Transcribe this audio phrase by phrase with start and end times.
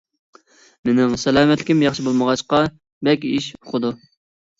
[0.87, 2.61] مېنىڭ سالامەتلىكىم ياخشى بولمىغاچقا
[3.09, 3.93] بەك ئىش ئۇقىدۇ.